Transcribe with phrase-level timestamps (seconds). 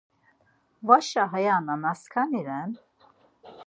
[0.87, 2.71] Vaşa haya nanaskani ren!